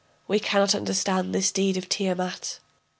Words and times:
We 0.27 0.39
cannot 0.39 0.73
understand 0.73 1.31
this 1.31 1.51
deed 1.51 1.77
of 1.77 1.87
Tiamat. 1.87 2.59